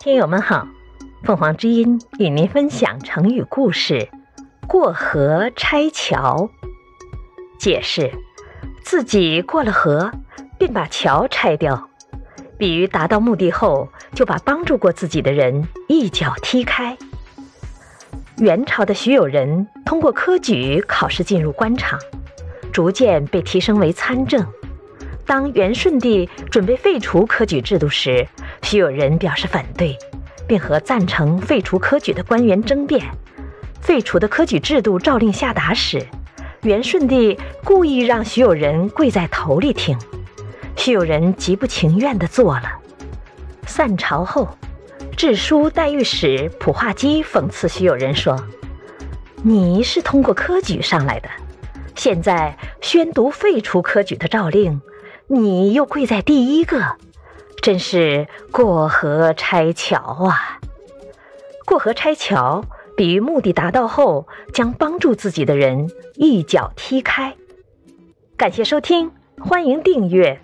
[0.00, 0.68] 听友们好，
[1.24, 4.08] 凤凰之音与您分享成语故事
[4.68, 6.48] “过河拆桥”。
[7.58, 8.12] 解释：
[8.84, 10.12] 自己过了河，
[10.56, 11.90] 便把桥拆掉，
[12.56, 16.96] 比喻达到目的后就把帮助过自己的人一脚踢开。
[18.36, 21.98] 元朝的徐有仁通过科举考试进入官场，
[22.72, 24.46] 逐渐被提升为参政。
[25.28, 28.26] 当元顺帝准备废除科举制度时，
[28.62, 29.94] 徐有仁表示反对，
[30.46, 33.04] 并和赞成废除科举的官员争辩。
[33.82, 36.02] 废除的科举制度诏令下达时，
[36.62, 39.98] 元顺帝故意让徐有仁跪在头里听，
[40.76, 42.72] 徐有仁极不情愿地做了。
[43.66, 44.48] 散朝后，
[45.14, 48.34] 治书代御史普化基讽刺徐有仁说
[49.44, 51.28] ：“你是通过科举上来的，
[51.94, 54.80] 现在宣读废除科举的诏令，
[55.28, 56.96] 你又跪在第一个。”
[57.62, 60.60] 真是过河拆桥啊！
[61.66, 62.64] 过河拆桥，
[62.96, 67.34] 比喻目的达到后，将帮助自己的人一脚踢开。
[68.36, 69.10] 感谢收听，
[69.40, 70.40] 欢迎订阅。